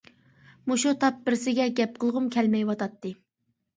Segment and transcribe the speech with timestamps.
[0.69, 3.13] مۇشۇ تاپ بىرسىگە گەپ قىلغۇم كەلمەيۋاتاتتى.